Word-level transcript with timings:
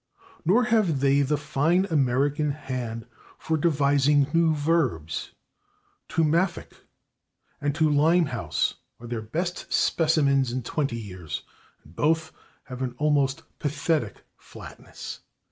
Nor 0.43 0.63
have 0.63 0.99
they 1.01 1.21
the 1.21 1.37
fine 1.37 1.85
American 1.91 2.49
hand 2.49 3.05
for 3.37 3.55
devising 3.55 4.25
new 4.33 4.55
verbs; 4.55 5.33
/to 6.09 6.25
maffick/ 6.25 6.87
and 7.61 7.75
/to 7.75 7.95
limehouse/ 7.95 8.73
are 8.99 9.05
their 9.05 9.21
best 9.21 9.71
specimens 9.71 10.51
in 10.51 10.63
twenty 10.63 10.97
years, 10.97 11.43
and 11.83 11.95
both 11.95 12.31
have 12.63 12.81
an 12.81 12.95
almost 12.97 13.43
pathetic 13.59 14.23
flatness. 14.37 15.19